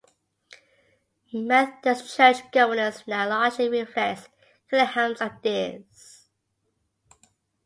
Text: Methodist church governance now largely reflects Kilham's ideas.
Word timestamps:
Methodist 1.31 2.17
church 2.17 2.51
governance 2.51 3.03
now 3.05 3.29
largely 3.29 3.69
reflects 3.69 4.29
Kilham's 4.71 5.21
ideas. 5.21 6.25